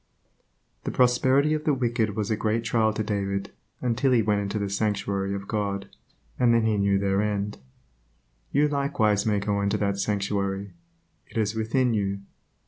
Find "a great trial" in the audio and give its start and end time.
2.31-2.91